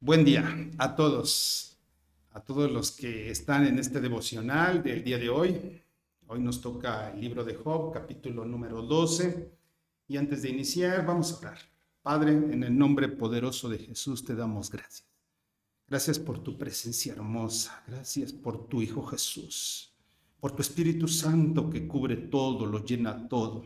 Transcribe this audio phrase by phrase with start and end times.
[0.00, 1.78] Buen día a todos,
[2.32, 5.82] a todos los que están en este devocional del día de hoy.
[6.26, 9.50] Hoy nos toca el libro de Job, capítulo número 12.
[10.08, 11.58] Y antes de iniciar, vamos a orar.
[12.02, 15.08] Padre, en el nombre poderoso de Jesús te damos gracias.
[15.88, 17.82] Gracias por tu presencia hermosa.
[17.86, 19.93] Gracias por tu Hijo Jesús.
[20.44, 23.64] Por tu Espíritu Santo que cubre todo, lo llena todo.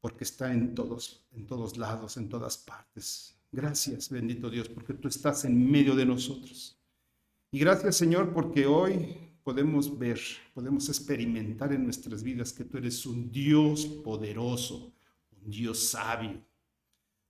[0.00, 3.38] Porque está en todos, en todos lados, en todas partes.
[3.52, 6.76] Gracias, bendito Dios, porque tú estás en medio de nosotros.
[7.52, 10.18] Y gracias, Señor, porque hoy podemos ver,
[10.52, 14.92] podemos experimentar en nuestras vidas que tú eres un Dios poderoso,
[15.44, 16.44] un Dios sabio,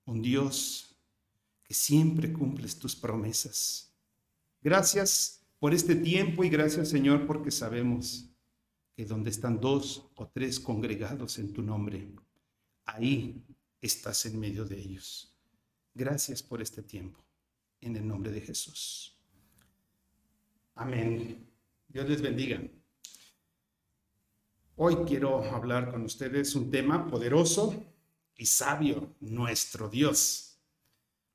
[0.06, 0.96] un Dios
[1.64, 3.92] que siempre cumples tus promesas.
[4.62, 8.24] Gracias por este tiempo y gracias, Señor, porque sabemos
[8.98, 12.08] que donde están dos o tres congregados en tu nombre,
[12.84, 13.44] ahí
[13.80, 15.32] estás en medio de ellos.
[15.94, 17.24] Gracias por este tiempo.
[17.80, 19.16] En el nombre de Jesús.
[20.74, 21.46] Amén.
[21.86, 22.60] Dios les bendiga.
[24.74, 27.80] Hoy quiero hablar con ustedes un tema poderoso
[28.34, 30.58] y sabio, nuestro Dios.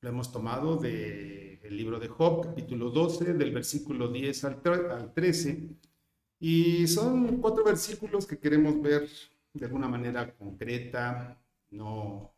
[0.01, 5.92] Lo hemos tomado del libro de Job, capítulo 12, del versículo 10 al 13.
[6.45, 9.09] Y son cuatro versículos que queremos ver
[9.53, 12.35] de alguna manera concreta, no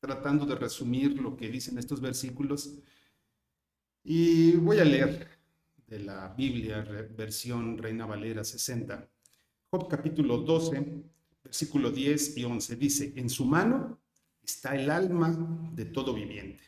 [0.00, 2.78] tratando de resumir lo que dicen estos versículos.
[4.02, 5.28] Y voy a leer
[5.86, 6.80] de la Biblia,
[7.14, 9.10] versión Reina Valera 60.
[9.70, 11.02] Job capítulo 12,
[11.44, 14.00] versículo 10 y 11 dice, en su mano
[14.42, 16.64] está el alma de todo viviente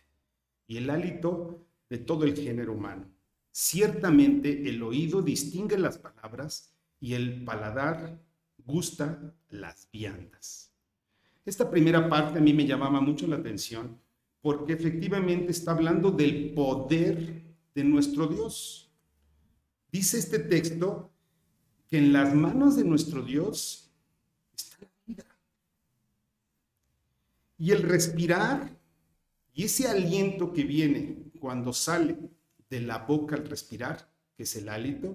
[0.66, 3.10] y el hálito de todo el género humano.
[3.52, 8.18] Ciertamente el oído distingue las palabras y el paladar
[8.64, 10.72] gusta las viandas.
[11.44, 14.00] Esta primera parte a mí me llamaba mucho la atención
[14.40, 18.90] porque efectivamente está hablando del poder de nuestro Dios.
[19.90, 21.12] Dice este texto
[21.88, 23.92] que en las manos de nuestro Dios
[24.56, 25.26] está la vida.
[27.58, 28.74] Y el respirar
[29.52, 32.16] y ese aliento que viene cuando sale
[32.72, 35.14] de la boca al respirar, que es el hálito,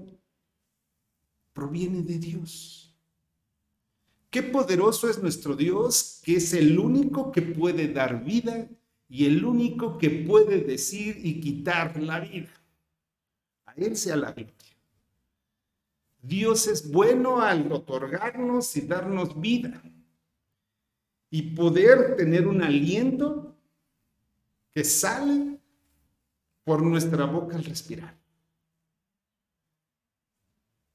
[1.53, 2.95] proviene de Dios.
[4.29, 8.69] Qué poderoso es nuestro Dios, que es el único que puede dar vida
[9.09, 12.53] y el único que puede decir y quitar la vida.
[13.65, 14.53] A Él sea la gloria.
[16.21, 19.81] Dios es bueno al otorgarnos y darnos vida
[21.31, 23.57] y poder tener un aliento
[24.75, 25.57] que sale
[26.67, 28.13] por nuestra boca al respirar.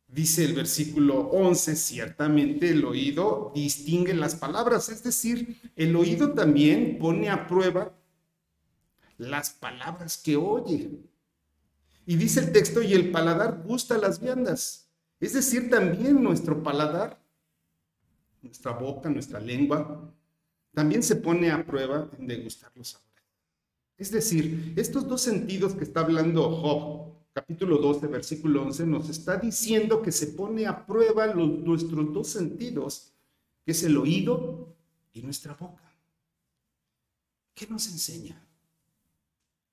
[0.06, 6.98] Dice el versículo 11, ciertamente el oído distingue las palabras, es decir, el oído también
[6.98, 7.98] pone a prueba
[9.16, 10.90] las palabras que oye.
[12.04, 14.90] Y dice el texto, y el paladar gusta las viandas,
[15.20, 17.18] es decir, también nuestro paladar,
[18.42, 20.12] nuestra boca, nuestra lengua,
[20.74, 23.11] también se pone a prueba en degustar los sabores.
[24.02, 29.36] Es decir, estos dos sentidos que está hablando Job, capítulo 12, versículo 11, nos está
[29.36, 33.12] diciendo que se pone a prueba nuestros dos sentidos,
[33.64, 34.74] que es el oído
[35.12, 35.88] y nuestra boca.
[37.54, 38.44] ¿Qué nos enseña?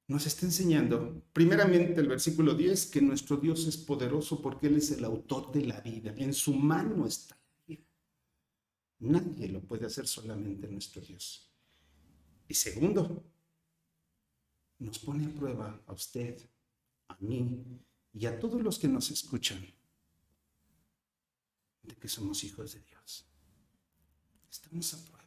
[0.07, 4.91] Nos está enseñando, primeramente el versículo 10, que nuestro Dios es poderoso porque Él es
[4.91, 6.13] el autor de la vida.
[6.15, 7.87] En su mano está la vida.
[8.99, 11.51] Nadie lo puede hacer solamente nuestro Dios.
[12.47, 13.23] Y segundo,
[14.79, 16.39] nos pone a prueba a usted,
[17.09, 17.63] a mí
[18.13, 19.61] y a todos los que nos escuchan
[21.83, 23.25] de que somos hijos de Dios.
[24.49, 25.19] Estamos a prueba.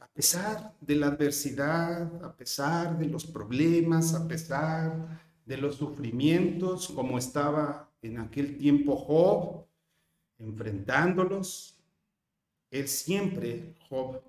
[0.00, 6.88] A pesar de la adversidad, a pesar de los problemas, a pesar de los sufrimientos,
[6.88, 9.66] como estaba en aquel tiempo Job,
[10.38, 11.76] enfrentándolos,
[12.70, 14.22] él siempre, Job,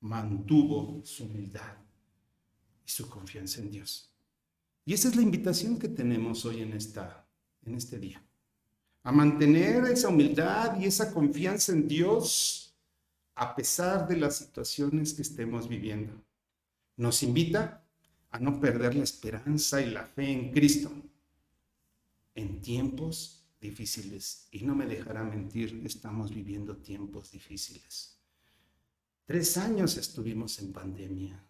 [0.00, 1.87] mantuvo su humildad
[2.88, 4.10] y su confianza en Dios.
[4.86, 7.28] Y esa es la invitación que tenemos hoy en, esta,
[7.62, 8.24] en este día.
[9.02, 12.74] A mantener esa humildad y esa confianza en Dios
[13.34, 16.12] a pesar de las situaciones que estemos viviendo.
[16.96, 17.84] Nos invita
[18.30, 20.90] a no perder la esperanza y la fe en Cristo
[22.34, 24.48] en tiempos difíciles.
[24.50, 28.16] Y no me dejará mentir, estamos viviendo tiempos difíciles.
[29.26, 31.47] Tres años estuvimos en pandemia.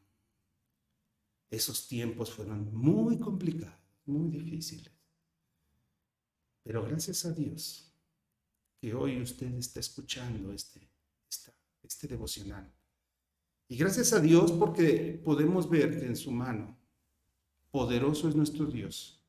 [1.50, 4.92] Esos tiempos fueron muy complicados, muy difíciles.
[6.62, 7.90] Pero gracias a Dios,
[8.80, 10.88] que hoy usted está escuchando este,
[11.82, 12.70] este devocional.
[13.66, 16.78] Y gracias a Dios porque podemos ver que en su mano
[17.70, 19.22] poderoso es nuestro Dios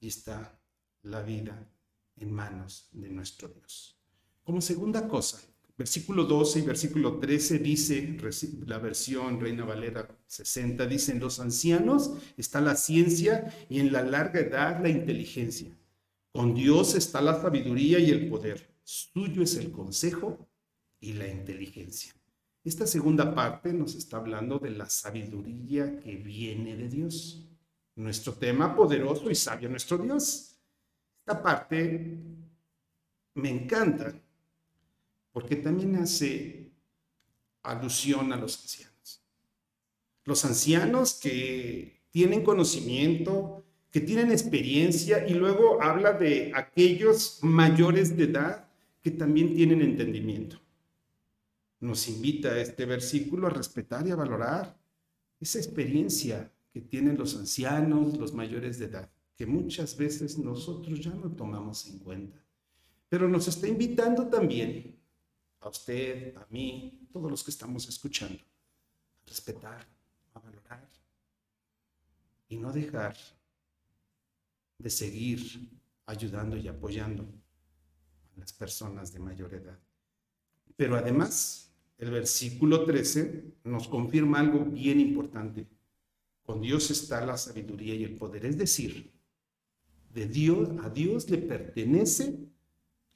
[0.00, 0.60] y está
[1.02, 1.68] la vida
[2.16, 3.98] en manos de nuestro Dios.
[4.44, 5.40] Como segunda cosa,
[5.76, 8.16] versículo 12 y versículo 13 dice,
[8.66, 14.02] la versión Reina Valera 60, dice, en los ancianos está la ciencia y en la
[14.02, 15.76] larga edad la inteligencia.
[16.32, 18.74] Con Dios está la sabiduría y el poder.
[18.82, 20.48] Suyo es el consejo
[21.00, 22.12] y la inteligencia.
[22.64, 27.48] Esta segunda parte nos está hablando de la sabiduría que viene de Dios.
[27.96, 30.56] Nuestro tema poderoso y sabio nuestro Dios.
[31.20, 32.18] Esta parte
[33.34, 34.14] me encanta
[35.32, 36.70] porque también hace
[37.62, 39.22] alusión a los ancianos.
[40.24, 48.24] Los ancianos que tienen conocimiento, que tienen experiencia y luego habla de aquellos mayores de
[48.24, 48.68] edad
[49.00, 50.60] que también tienen entendimiento.
[51.80, 54.78] Nos invita este versículo a respetar y a valorar
[55.40, 61.10] esa experiencia que tienen los ancianos, los mayores de edad, que muchas veces nosotros ya
[61.10, 62.40] no tomamos en cuenta.
[63.08, 65.01] Pero nos está invitando también
[65.62, 68.42] a usted, a mí, todos los que estamos escuchando,
[69.24, 69.86] a respetar,
[70.34, 70.88] a valorar
[72.48, 73.16] y no dejar
[74.78, 75.70] de seguir
[76.06, 79.78] ayudando y apoyando a las personas de mayor edad.
[80.76, 85.68] Pero además, el versículo 13 nos confirma algo bien importante.
[86.42, 89.12] Con Dios está la sabiduría y el poder, es decir,
[90.12, 92.51] de Dios a Dios le pertenece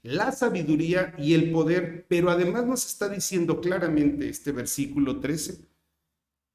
[0.06, 5.66] la sabiduría y el poder, pero además nos está diciendo claramente este versículo 13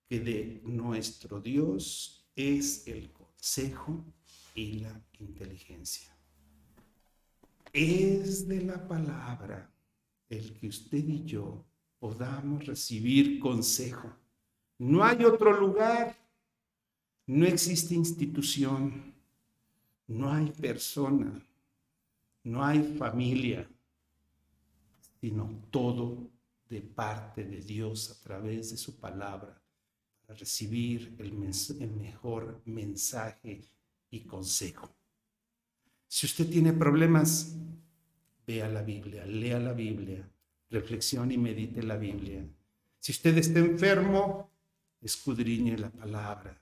[0.07, 4.05] que de nuestro Dios es el consejo
[4.55, 6.15] y la inteligencia.
[7.73, 9.69] Es de la palabra
[10.29, 11.65] el que usted y yo
[11.99, 14.15] podamos recibir consejo.
[14.77, 16.17] No hay otro lugar,
[17.27, 19.13] no existe institución,
[20.07, 21.45] no hay persona
[22.43, 23.67] no hay familia,
[25.19, 26.29] sino todo
[26.69, 29.61] de parte de Dios a través de su palabra
[30.25, 33.61] para recibir el, mejor mensaje
[34.09, 34.89] y consejo.
[36.07, 37.55] Si usted tiene problemas,
[38.47, 40.27] vea la Biblia, lea la Biblia,
[40.69, 42.43] reflexione y medite la Biblia.
[42.99, 44.49] Si usted está enfermo,
[45.01, 46.59] escudriñe la palabra.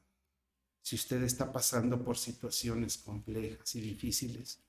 [0.82, 4.60] Si usted está pasando por situaciones complejas y difíciles,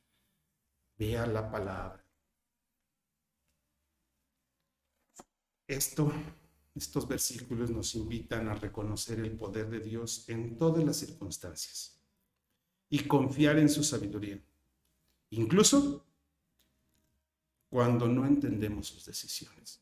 [1.00, 2.05] vea la palabra.
[5.67, 6.12] Esto,
[6.75, 11.99] estos versículos nos invitan a reconocer el poder de Dios en todas las circunstancias
[12.91, 14.38] y confiar en su sabiduría,
[15.31, 16.05] incluso
[17.70, 19.81] cuando no entendemos sus decisiones.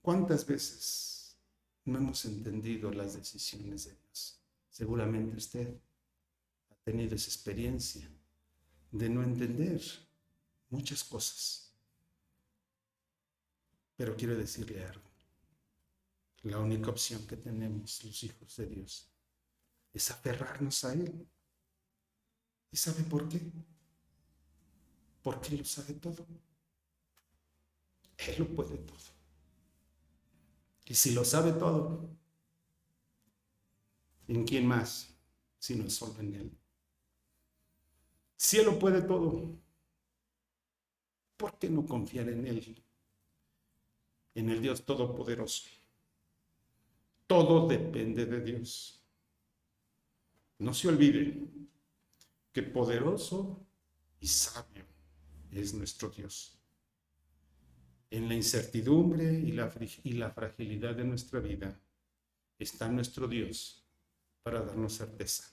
[0.00, 1.36] ¿Cuántas veces
[1.84, 4.40] no hemos entendido las decisiones de Dios?
[4.70, 5.80] Seguramente usted
[6.70, 8.08] ha tenido esa experiencia
[8.92, 10.07] de no entender
[10.70, 11.72] muchas cosas.
[13.96, 15.08] Pero quiero decirle algo.
[16.42, 19.10] La única opción que tenemos los hijos de Dios
[19.92, 21.28] es aferrarnos a Él.
[22.70, 23.40] ¿Y sabe por qué?
[25.22, 26.24] Porque Él lo sabe todo.
[28.18, 28.96] Él lo puede todo.
[30.84, 32.08] Y si lo sabe todo,
[34.28, 35.08] ¿en quién más?
[35.58, 36.58] Si no es solo en Él.
[38.36, 39.58] Si Él lo puede todo,
[41.38, 42.82] ¿Por qué no confiar en Él?
[44.34, 45.68] En el Dios Todopoderoso.
[47.26, 49.00] Todo depende de Dios.
[50.58, 51.40] No se olvide
[52.52, 53.64] que poderoso
[54.18, 54.84] y sabio
[55.52, 56.58] es nuestro Dios.
[58.10, 61.78] En la incertidumbre y la, y la fragilidad de nuestra vida
[62.58, 63.86] está nuestro Dios
[64.42, 65.44] para darnos certeza,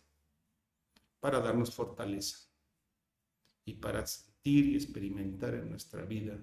[1.20, 2.40] para darnos fortaleza
[3.66, 4.06] y para
[4.46, 6.38] y experimentar en nuestra vida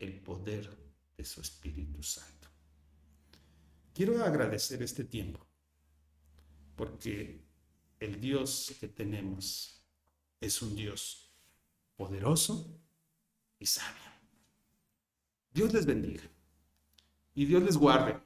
[0.00, 0.68] el poder
[1.16, 2.48] de su Espíritu Santo.
[3.94, 5.46] Quiero agradecer este tiempo
[6.74, 7.40] porque
[8.00, 9.80] el Dios que tenemos
[10.40, 11.32] es un Dios
[11.96, 12.76] poderoso
[13.60, 14.10] y sabio.
[15.52, 16.28] Dios les bendiga
[17.34, 18.20] y Dios les guarde.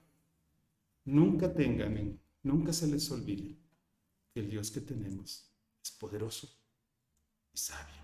[1.04, 3.58] Nunca tengan, nunca se les olvide
[4.32, 5.50] que el Dios que tenemos
[5.82, 6.48] es poderoso
[7.52, 8.01] y sabio.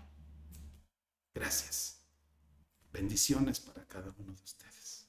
[1.39, 2.01] Gracias.
[2.91, 5.07] Bendiciones para cada uno de ustedes.